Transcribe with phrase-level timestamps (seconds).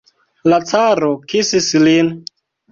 [0.53, 2.13] La caro kisis lin.